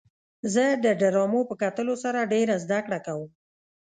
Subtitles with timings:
[0.53, 3.29] زه د ډرامو په کتلو سره ډېره زدهکړه کوم.